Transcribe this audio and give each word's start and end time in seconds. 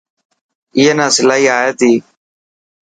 اي 0.77 0.83
نا 0.97 1.05
سلائي 1.15 1.45
آئي 1.57 1.71
تي. 1.79 1.91